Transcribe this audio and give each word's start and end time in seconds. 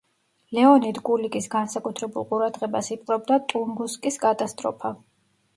ლეონიდ 0.57 0.99
კულიკის 1.09 1.49
განსაკუთრებულ 1.55 2.27
ყურადღებას 2.31 2.91
იპყრობდა 2.97 3.41
ტუნგუსკის 3.53 4.21
კატასტროფა. 4.25 4.97